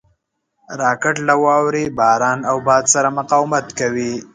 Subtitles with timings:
[0.81, 4.13] راکټ له واورې، باران او باد سره مقاومت کوي